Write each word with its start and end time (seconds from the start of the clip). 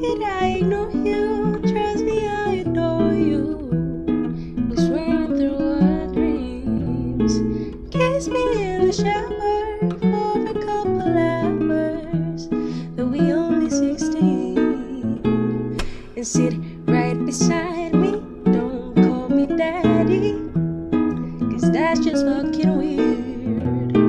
And 0.00 0.22
I 0.24 0.60
know 0.60 0.88
you, 0.90 1.58
trust 1.66 2.04
me, 2.04 2.24
I 2.28 2.62
adore 2.64 3.12
you. 3.12 3.56
We 4.70 4.76
swim 4.76 5.36
through 5.36 5.58
our 5.58 6.06
dreams. 6.14 7.40
Kiss 7.90 8.28
me 8.28 8.62
in 8.62 8.86
the 8.86 8.92
shower 8.92 9.90
for 9.98 10.46
a 10.46 10.54
couple 10.64 11.18
hours. 11.18 12.48
Though 12.94 13.06
we 13.06 13.32
only 13.32 13.70
16. 13.70 15.80
And 16.16 16.24
sit 16.26 16.54
right 16.86 17.18
beside 17.26 17.92
me. 17.94 18.12
Don't 18.52 18.94
call 18.94 19.28
me 19.28 19.46
daddy. 19.46 20.34
Cause 21.50 21.72
that's 21.72 21.98
just 21.98 22.24
fucking 22.24 22.78
weird. 22.78 24.07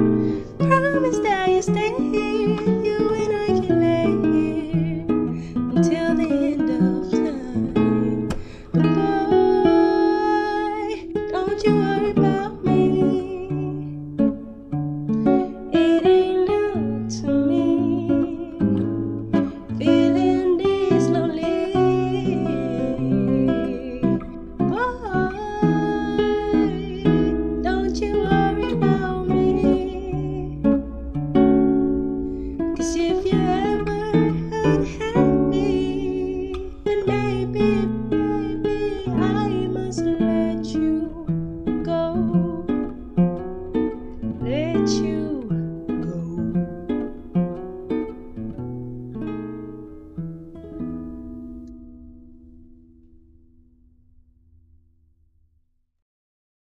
Cause 32.80 32.96
if 32.96 33.19